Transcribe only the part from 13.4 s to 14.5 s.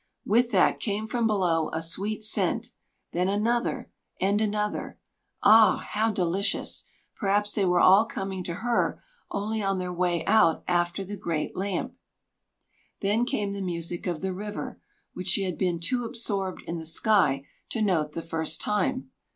the music of the